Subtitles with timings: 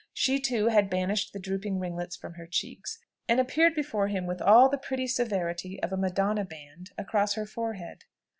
[0.15, 2.97] She, too, had banished the drooping ringlets from her cheeks,
[3.29, 7.45] and appeared before him with all the pretty severity of a Madonna band across her
[7.45, 8.05] forehead.